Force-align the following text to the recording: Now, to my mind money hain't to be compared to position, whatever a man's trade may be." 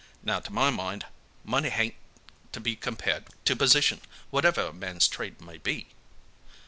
Now, 0.23 0.39
to 0.39 0.51
my 0.51 0.71
mind 0.71 1.05
money 1.43 1.69
hain't 1.69 1.93
to 2.53 2.59
be 2.59 2.75
compared 2.75 3.25
to 3.45 3.55
position, 3.55 4.01
whatever 4.31 4.61
a 4.61 4.73
man's 4.73 5.07
trade 5.07 5.39
may 5.39 5.59
be." 5.59 5.89